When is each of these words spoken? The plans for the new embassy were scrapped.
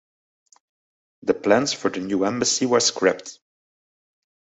The 1.21 1.35
plans 1.35 1.73
for 1.73 1.89
the 1.91 1.99
new 1.99 2.25
embassy 2.25 2.65
were 2.65 2.79
scrapped. 2.79 3.37